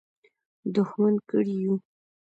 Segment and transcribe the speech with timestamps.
[0.75, 1.73] دښمن کړي یو.